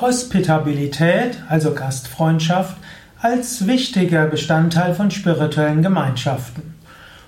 Hospitabilität, 0.00 1.42
also 1.48 1.74
Gastfreundschaft, 1.74 2.76
als 3.20 3.66
wichtiger 3.66 4.26
Bestandteil 4.26 4.94
von 4.94 5.10
spirituellen 5.10 5.82
Gemeinschaften. 5.82 6.74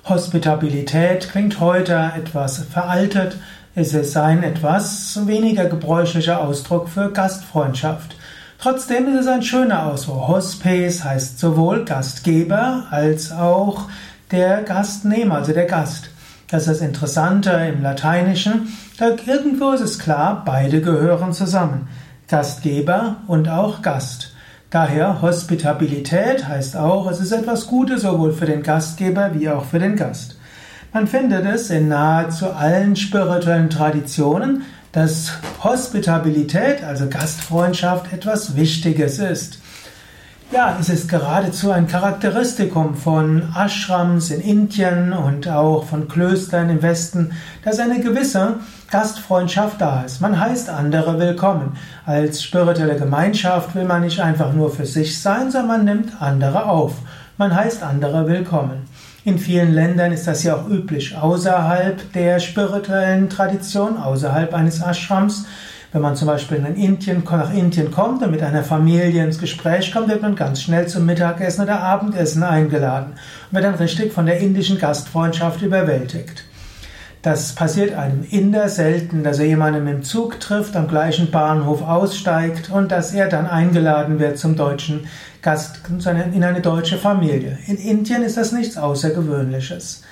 Hospitabilität 0.08 1.28
klingt 1.30 1.60
heute 1.60 2.12
etwas 2.16 2.64
veraltet, 2.64 3.36
es 3.74 3.92
ist 3.92 4.16
ein 4.16 4.42
etwas 4.42 5.26
weniger 5.26 5.66
gebräuchlicher 5.66 6.40
Ausdruck 6.40 6.88
für 6.88 7.10
Gastfreundschaft. 7.10 8.16
Trotzdem 8.58 9.08
ist 9.08 9.20
es 9.20 9.26
ein 9.26 9.42
schöner 9.42 9.86
Ausdruck. 9.86 10.28
Hospes 10.28 11.04
heißt 11.04 11.38
sowohl 11.38 11.84
Gastgeber 11.84 12.84
als 12.90 13.32
auch 13.32 13.88
der 14.30 14.62
Gastnehmer, 14.62 15.36
also 15.36 15.52
der 15.52 15.66
Gast. 15.66 16.10
Das 16.50 16.62
ist 16.62 16.68
das 16.68 16.80
Interessante 16.80 17.50
im 17.50 17.82
Lateinischen. 17.82 18.68
Irgendwo 19.26 19.72
ist 19.72 19.80
es 19.80 19.98
klar, 19.98 20.42
beide 20.44 20.80
gehören 20.80 21.32
zusammen. 21.32 21.88
Gastgeber 22.32 23.16
und 23.26 23.50
auch 23.50 23.82
Gast. 23.82 24.32
Daher 24.70 25.20
Hospitabilität 25.20 26.48
heißt 26.48 26.78
auch, 26.78 27.10
es 27.10 27.20
ist 27.20 27.30
etwas 27.30 27.66
Gutes 27.66 28.00
sowohl 28.00 28.32
für 28.32 28.46
den 28.46 28.62
Gastgeber 28.62 29.32
wie 29.34 29.50
auch 29.50 29.66
für 29.66 29.78
den 29.78 29.96
Gast. 29.96 30.38
Man 30.94 31.06
findet 31.06 31.44
es 31.44 31.68
in 31.68 31.88
nahezu 31.88 32.50
allen 32.50 32.96
spirituellen 32.96 33.68
Traditionen, 33.68 34.62
dass 34.92 35.32
Hospitabilität, 35.62 36.82
also 36.82 37.06
Gastfreundschaft, 37.10 38.10
etwas 38.14 38.56
Wichtiges 38.56 39.18
ist. 39.18 39.58
Ja, 40.52 40.76
es 40.78 40.90
ist 40.90 41.08
geradezu 41.08 41.70
ein 41.70 41.86
Charakteristikum 41.86 42.94
von 42.94 43.54
Ashrams 43.56 44.30
in 44.30 44.42
Indien 44.42 45.14
und 45.14 45.48
auch 45.48 45.86
von 45.86 46.08
Klöstern 46.08 46.68
im 46.68 46.82
Westen, 46.82 47.32
dass 47.64 47.78
eine 47.78 48.00
gewisse 48.00 48.56
Gastfreundschaft 48.90 49.80
da 49.80 50.02
ist. 50.02 50.20
Man 50.20 50.38
heißt 50.38 50.68
andere 50.68 51.18
willkommen. 51.18 51.78
Als 52.04 52.42
spirituelle 52.42 52.96
Gemeinschaft 52.96 53.74
will 53.74 53.84
man 53.84 54.02
nicht 54.02 54.20
einfach 54.20 54.52
nur 54.52 54.70
für 54.70 54.84
sich 54.84 55.22
sein, 55.22 55.50
sondern 55.50 55.68
man 55.68 55.84
nimmt 55.86 56.20
andere 56.20 56.66
auf. 56.66 56.96
Man 57.38 57.56
heißt 57.56 57.82
andere 57.82 58.28
willkommen. 58.28 58.86
In 59.24 59.38
vielen 59.38 59.72
Ländern 59.72 60.12
ist 60.12 60.26
das 60.26 60.42
ja 60.42 60.56
auch 60.56 60.68
üblich, 60.68 61.16
außerhalb 61.16 62.12
der 62.12 62.40
spirituellen 62.40 63.30
Tradition, 63.30 63.96
außerhalb 63.96 64.52
eines 64.52 64.82
Ashrams 64.82 65.46
wenn 65.92 66.00
man 66.00 66.16
zum 66.16 66.28
Beispiel 66.28 66.56
in 66.56 66.74
Indien, 66.74 67.22
nach 67.30 67.52
Indien 67.52 67.90
kommt 67.90 68.22
und 68.22 68.30
mit 68.30 68.42
einer 68.42 68.64
Familie 68.64 69.22
ins 69.24 69.38
Gespräch 69.38 69.92
kommt, 69.92 70.08
wird 70.08 70.22
man 70.22 70.36
ganz 70.36 70.62
schnell 70.62 70.86
zum 70.86 71.04
Mittagessen 71.04 71.62
oder 71.62 71.80
Abendessen 71.80 72.42
eingeladen 72.42 73.12
und 73.12 73.54
wird 73.54 73.64
dann 73.64 73.74
richtig 73.74 74.12
von 74.12 74.24
der 74.24 74.38
indischen 74.38 74.78
Gastfreundschaft 74.78 75.60
überwältigt. 75.60 76.44
Das 77.20 77.54
passiert 77.54 77.94
einem 77.94 78.24
Inder 78.28 78.68
selten, 78.68 79.22
dass 79.22 79.38
er 79.38 79.46
jemanden 79.46 79.86
im 79.86 80.02
Zug 80.02 80.40
trifft, 80.40 80.74
am 80.74 80.88
gleichen 80.88 81.30
Bahnhof 81.30 81.82
aussteigt 81.82 82.70
und 82.70 82.90
dass 82.90 83.12
er 83.12 83.28
dann 83.28 83.46
eingeladen 83.46 84.18
wird 84.18 84.38
zum 84.38 84.56
deutschen 84.56 85.06
Gast, 85.40 85.82
in 85.88 86.42
eine 86.42 86.60
deutsche 86.60 86.96
Familie. 86.96 87.58
In 87.66 87.76
Indien 87.76 88.22
ist 88.24 88.38
das 88.38 88.50
nichts 88.50 88.76
Außergewöhnliches. 88.76 90.02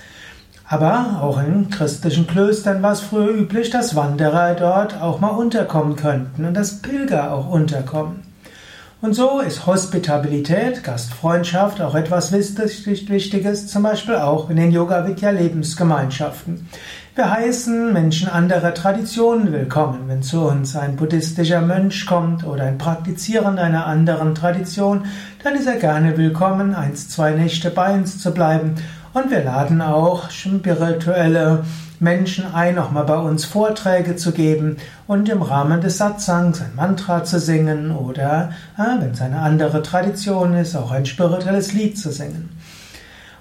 Aber 0.73 1.21
auch 1.21 1.43
in 1.43 1.69
christlichen 1.69 2.29
Klöstern 2.29 2.81
war 2.81 2.93
es 2.93 3.01
früher 3.01 3.29
üblich, 3.29 3.71
dass 3.71 3.97
Wanderer 3.97 4.55
dort 4.55 5.03
auch 5.03 5.19
mal 5.19 5.31
unterkommen 5.31 5.97
könnten 5.97 6.45
und 6.45 6.55
dass 6.55 6.81
Pilger 6.81 7.33
auch 7.33 7.49
unterkommen. 7.49 8.23
Und 9.03 9.15
so 9.15 9.41
ist 9.41 9.67
Hospitabilität, 9.67 10.85
Gastfreundschaft 10.85 11.81
auch 11.81 11.95
etwas 11.95 12.33
Wichtiges, 12.33 13.67
zum 13.69 13.83
Beispiel 13.83 14.17
auch 14.17 14.51
in 14.51 14.57
den 14.57 14.71
Yoga 14.71 15.09
Vidya 15.09 15.31
Lebensgemeinschaften. 15.31 16.69
Wir 17.15 17.31
heißen 17.31 17.95
Menschen 17.95 18.29
anderer 18.29 18.75
Traditionen 18.75 19.55
willkommen. 19.55 20.03
Wenn 20.07 20.23
zu 20.23 20.43
uns 20.43 20.77
ein 20.77 20.97
buddhistischer 20.97 21.63
Mönch 21.63 22.05
kommt 22.05 22.45
oder 22.45 22.65
ein 22.65 22.77
Praktizierender 22.77 23.63
einer 23.63 23.87
anderen 23.87 24.35
Tradition, 24.35 25.07
dann 25.43 25.55
ist 25.55 25.67
er 25.67 25.77
gerne 25.77 26.19
willkommen, 26.19 26.75
eins, 26.75 27.09
zwei 27.09 27.31
Nächte 27.31 27.71
bei 27.71 27.95
uns 27.95 28.19
zu 28.19 28.35
bleiben 28.35 28.75
und 29.15 29.31
wir 29.31 29.43
laden 29.43 29.81
auch 29.81 30.29
spirituelle 30.29 31.65
Menschen 32.01 32.53
ein, 32.53 32.79
auch 32.79 32.91
mal 32.91 33.05
bei 33.05 33.19
uns 33.19 33.45
Vorträge 33.45 34.17
zu 34.17 34.33
geben 34.33 34.79
und 35.07 35.29
im 35.29 35.43
Rahmen 35.43 35.83
des 35.83 35.99
Satsangs 35.99 36.61
ein 36.63 36.75
Mantra 36.75 37.25
zu 37.25 37.39
singen 37.39 37.95
oder, 37.95 38.51
wenn 38.77 39.11
es 39.11 39.21
eine 39.21 39.41
andere 39.41 39.83
Tradition 39.83 40.55
ist, 40.55 40.75
auch 40.75 40.91
ein 40.91 41.05
spirituelles 41.05 41.75
Lied 41.75 41.99
zu 41.99 42.11
singen. 42.11 42.49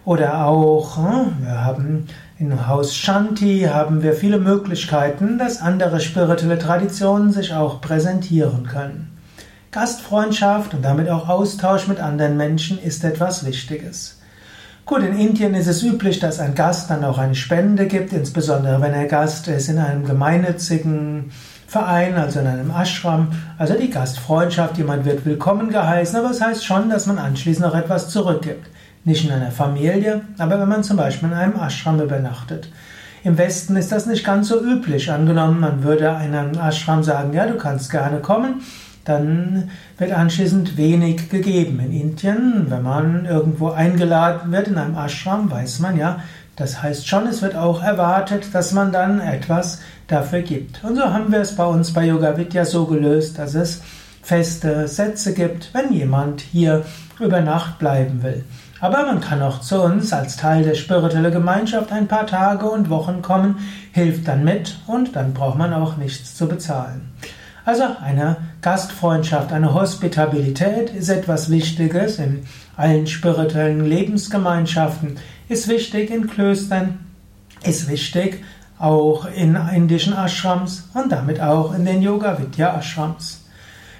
Oder 0.03 0.45
auch, 0.45 0.97
wir 0.97 1.63
haben 1.63 2.07
im 2.37 2.67
Haus 2.67 2.95
Shanti 2.95 3.67
haben 3.71 4.03
wir 4.03 4.13
viele 4.13 4.39
Möglichkeiten, 4.39 5.37
dass 5.37 5.61
andere 5.61 6.01
spirituelle 6.01 6.59
Traditionen 6.59 7.31
sich 7.31 7.53
auch 7.53 7.79
präsentieren 7.79 8.65
können. 8.67 9.17
Gastfreundschaft 9.71 10.73
und 10.73 10.83
damit 10.83 11.09
auch 11.09 11.29
Austausch 11.29 11.87
mit 11.87 11.99
anderen 11.99 12.37
Menschen 12.37 12.77
ist 12.79 13.03
etwas 13.03 13.45
Wichtiges. 13.45 14.18
Gut, 14.89 15.03
in 15.03 15.19
Indien 15.19 15.53
ist 15.53 15.67
es 15.67 15.83
üblich, 15.83 16.19
dass 16.19 16.39
ein 16.39 16.55
Gast 16.55 16.89
dann 16.89 17.03
auch 17.03 17.19
eine 17.19 17.35
Spende 17.35 17.85
gibt, 17.85 18.11
insbesondere 18.11 18.81
wenn 18.81 18.95
er 18.95 19.05
Gast 19.05 19.47
ist 19.47 19.69
in 19.69 19.77
einem 19.77 20.03
gemeinnützigen 20.03 21.29
Verein, 21.67 22.15
also 22.15 22.39
in 22.39 22.47
einem 22.47 22.71
Ashram. 22.71 23.27
Also 23.59 23.75
die 23.75 23.91
Gastfreundschaft, 23.91 24.79
jemand 24.79 25.05
wird 25.05 25.27
willkommen 25.27 25.69
geheißen, 25.69 26.17
aber 26.17 26.31
es 26.31 26.39
das 26.39 26.47
heißt 26.47 26.65
schon, 26.65 26.89
dass 26.89 27.05
man 27.05 27.19
anschließend 27.19 27.67
auch 27.67 27.75
etwas 27.75 28.09
zurückgibt. 28.09 28.67
Nicht 29.05 29.25
in 29.25 29.31
einer 29.31 29.51
Familie, 29.51 30.21
aber 30.39 30.59
wenn 30.59 30.69
man 30.69 30.83
zum 30.83 30.97
Beispiel 30.97 31.29
in 31.29 31.35
einem 31.35 31.59
Ashram 31.59 32.01
übernachtet. 32.01 32.71
Im 33.23 33.37
Westen 33.37 33.75
ist 33.75 33.91
das 33.91 34.07
nicht 34.07 34.25
ganz 34.25 34.47
so 34.47 34.59
üblich. 34.59 35.11
Angenommen, 35.11 35.59
man 35.59 35.83
würde 35.83 36.15
einem 36.15 36.57
Ashram 36.59 37.03
sagen, 37.03 37.31
ja, 37.33 37.45
du 37.45 37.57
kannst 37.57 37.91
gerne 37.91 38.21
kommen, 38.21 38.63
dann 39.09 39.71
wird 39.97 40.11
anschließend 40.11 40.77
wenig 40.77 41.29
gegeben. 41.29 41.79
In 41.79 41.91
Indien, 41.91 42.67
wenn 42.69 42.83
man 42.83 43.25
irgendwo 43.25 43.69
eingeladen 43.69 44.51
wird 44.51 44.67
in 44.67 44.77
einem 44.77 44.95
Ashram, 44.95 45.49
weiß 45.51 45.79
man 45.79 45.97
ja, 45.97 46.19
das 46.55 46.81
heißt 46.81 47.07
schon, 47.07 47.25
es 47.27 47.41
wird 47.41 47.55
auch 47.55 47.81
erwartet, 47.81 48.53
dass 48.53 48.73
man 48.73 48.91
dann 48.91 49.19
etwas 49.19 49.79
dafür 50.07 50.41
gibt. 50.41 50.83
Und 50.83 50.95
so 50.95 51.03
haben 51.03 51.31
wir 51.31 51.39
es 51.39 51.55
bei 51.55 51.65
uns 51.65 51.93
bei 51.93 52.05
Yoga 52.05 52.37
Vidya 52.37 52.65
so 52.65 52.85
gelöst, 52.85 53.39
dass 53.39 53.55
es 53.55 53.81
feste 54.21 54.87
Sätze 54.87 55.33
gibt, 55.33 55.73
wenn 55.73 55.93
jemand 55.93 56.41
hier 56.41 56.83
über 57.19 57.41
Nacht 57.41 57.79
bleiben 57.79 58.23
will. 58.23 58.43
Aber 58.81 59.05
man 59.05 59.19
kann 59.19 59.41
auch 59.41 59.61
zu 59.61 59.81
uns 59.81 60.13
als 60.13 60.37
Teil 60.37 60.63
der 60.63 60.75
spirituellen 60.75 61.31
Gemeinschaft 61.31 61.91
ein 61.91 62.07
paar 62.07 62.27
Tage 62.27 62.65
und 62.69 62.89
Wochen 62.89 63.21
kommen, 63.21 63.57
hilft 63.91 64.27
dann 64.27 64.43
mit 64.43 64.77
und 64.87 65.15
dann 65.15 65.33
braucht 65.33 65.57
man 65.57 65.73
auch 65.73 65.97
nichts 65.97 66.35
zu 66.35 66.47
bezahlen. 66.47 67.11
Also 67.69 67.83
eine 68.01 68.37
Gastfreundschaft, 68.63 69.53
eine 69.53 69.75
Hospitabilität 69.75 70.89
ist 70.89 71.07
etwas 71.07 71.51
Wichtiges 71.51 72.17
in 72.17 72.47
allen 72.75 73.05
spirituellen 73.05 73.85
Lebensgemeinschaften, 73.85 75.17
ist 75.49 75.67
wichtig 75.67 76.09
in 76.09 76.25
Klöstern, 76.25 76.97
ist 77.61 77.87
wichtig 77.87 78.43
auch 78.79 79.27
in 79.27 79.55
indischen 79.55 80.13
Ashrams 80.13 80.89
und 80.95 81.11
damit 81.11 81.41
auch 81.41 81.75
in 81.75 81.85
den 81.85 82.01
Yoga 82.01 82.39
Vidya 82.39 82.75
Ashrams. 82.75 83.45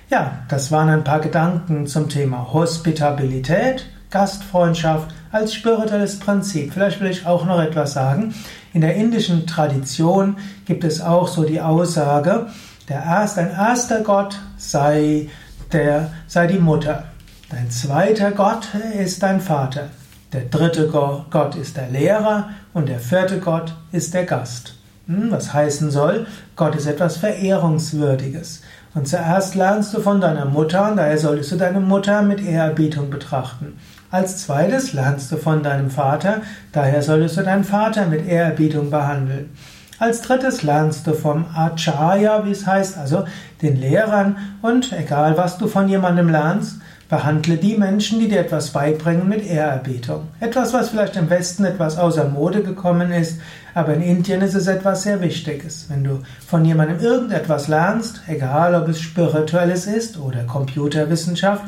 Ja, 0.10 0.40
das 0.48 0.72
waren 0.72 0.90
ein 0.90 1.04
paar 1.04 1.20
Gedanken 1.20 1.86
zum 1.86 2.10
Thema 2.10 2.52
Hospitabilität, 2.52 3.86
Gastfreundschaft 4.10 5.14
als 5.32 5.54
spirituelles 5.54 6.18
Prinzip. 6.18 6.74
Vielleicht 6.74 7.02
will 7.02 7.12
ich 7.12 7.28
auch 7.28 7.46
noch 7.46 7.62
etwas 7.62 7.94
sagen. 7.94 8.34
In 8.74 8.82
der 8.82 8.96
indischen 8.96 9.46
Tradition 9.46 10.38
gibt 10.66 10.84
es 10.84 11.02
auch 11.02 11.28
so 11.28 11.44
die 11.44 11.62
Aussage, 11.62 12.48
der 12.90 13.04
erste, 13.04 13.42
ein 13.42 13.52
erster 13.52 14.02
Gott 14.02 14.40
sei, 14.58 15.30
der, 15.72 16.12
sei 16.28 16.48
die 16.48 16.60
Mutter. 16.60 17.06
Dein 17.50 17.70
zweiter 17.70 18.32
Gott 18.32 18.68
ist 19.00 19.24
dein 19.24 19.40
Vater. 19.40 19.90
Der 20.34 20.42
dritte 20.42 20.88
Gott 20.88 21.56
ist 21.56 21.78
der 21.78 21.90
Lehrer 21.90 22.50
und 22.74 22.90
der 22.90 23.00
vierte 23.00 23.40
Gott 23.40 23.74
ist 23.92 24.14
der 24.14 24.26
Gast. 24.26 24.76
Hm, 25.08 25.32
was 25.32 25.54
heißen 25.54 25.90
soll, 25.90 26.28
Gott 26.56 26.76
ist 26.76 26.86
etwas 26.86 27.18
Verehrungswürdiges. 27.18 28.62
Und 28.94 29.08
zuerst 29.08 29.56
lernst 29.56 29.94
du 29.94 30.02
von 30.02 30.22
deiner 30.22 30.46
Mutter 30.46 30.92
und 30.92 30.98
daher 30.98 31.18
solltest 31.18 31.52
du 31.52 31.56
deine 31.56 31.80
Mutter 31.80 32.22
mit 32.22 32.42
Ehrerbietung 32.44 33.10
betrachten. 33.10 33.78
Als 34.12 34.46
zweites 34.46 34.94
lernst 34.94 35.32
du 35.32 35.38
von 35.38 35.62
deinem 35.62 35.92
Vater, 35.92 36.42
daher 36.72 37.02
solltest 37.04 37.38
du 37.38 37.44
deinen 37.44 37.64
Vater 37.64 38.08
mit 38.08 38.28
Ehrerbietung 38.28 38.90
behandeln. 38.90 39.52
Als 40.00 40.22
drittes 40.22 40.64
lernst 40.64 41.06
du 41.08 41.14
vom 41.14 41.46
Acharya, 41.54 42.46
wie 42.46 42.52
es 42.52 42.66
heißt, 42.66 42.98
also 42.98 43.26
den 43.62 43.76
Lehrern. 43.76 44.38
Und 44.62 44.94
egal, 44.94 45.36
was 45.36 45.58
du 45.58 45.68
von 45.68 45.90
jemandem 45.90 46.30
lernst, 46.30 46.80
behandle 47.10 47.58
die 47.58 47.76
Menschen, 47.76 48.20
die 48.20 48.30
dir 48.30 48.40
etwas 48.40 48.70
beibringen, 48.70 49.28
mit 49.28 49.46
Ehrerbietung. 49.46 50.30
Etwas, 50.40 50.72
was 50.72 50.90
vielleicht 50.90 51.18
im 51.18 51.30
Westen 51.30 51.66
etwas 51.66 51.98
außer 51.98 52.30
Mode 52.30 52.64
gekommen 52.64 53.12
ist, 53.12 53.42
aber 53.74 53.94
in 53.94 54.02
Indien 54.02 54.42
ist 54.42 54.54
es 54.54 54.68
etwas 54.68 55.04
sehr 55.04 55.20
Wichtiges. 55.20 55.88
Wenn 55.90 56.06
du 56.06 56.22
von 56.48 56.64
jemandem 56.64 57.00
irgendetwas 57.00 57.68
lernst, 57.68 58.22
egal 58.28 58.76
ob 58.76 58.88
es 58.88 59.02
spirituelles 59.02 59.86
ist 59.86 60.18
oder 60.18 60.44
Computerwissenschaft 60.44 61.64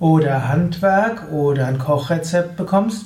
oder 0.00 0.48
Handwerk 0.48 1.30
oder 1.30 1.66
ein 1.66 1.78
Kochrezept 1.78 2.56
bekommst, 2.56 3.04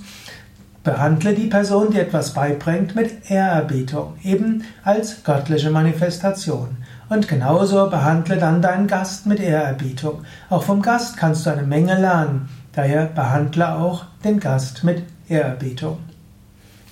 Behandle 0.82 1.34
die 1.34 1.46
Person, 1.46 1.90
die 1.90 1.98
etwas 1.98 2.32
beibringt, 2.32 2.96
mit 2.96 3.30
Ehrerbietung, 3.30 4.14
eben 4.22 4.64
als 4.82 5.22
göttliche 5.24 5.70
Manifestation. 5.70 6.78
Und 7.10 7.28
genauso 7.28 7.90
behandle 7.90 8.38
dann 8.38 8.62
deinen 8.62 8.86
Gast 8.86 9.26
mit 9.26 9.40
Ehrerbietung. 9.40 10.24
Auch 10.48 10.62
vom 10.62 10.80
Gast 10.80 11.16
kannst 11.16 11.44
du 11.44 11.50
eine 11.50 11.64
Menge 11.64 12.00
lernen. 12.00 12.48
Daher 12.72 13.06
behandle 13.06 13.74
auch 13.74 14.04
den 14.24 14.40
Gast 14.40 14.84
mit 14.84 15.02
Ehrerbietung. 15.28 15.98